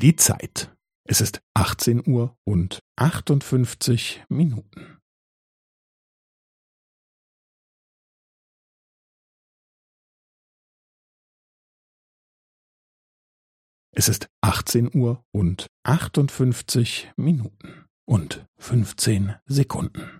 Die 0.00 0.16
Zeit. 0.16 0.74
Es 1.06 1.20
ist 1.20 1.42
18 1.54 2.00
Uhr 2.08 2.34
und 2.44 2.80
58 2.96 4.24
Minuten. 4.30 4.98
Es 13.94 14.08
ist 14.08 14.30
18 14.40 14.88
Uhr 14.96 15.22
und 15.32 15.66
58 15.82 17.12
Minuten 17.18 17.84
und 18.08 18.46
15 18.56 19.34
Sekunden. 19.44 20.19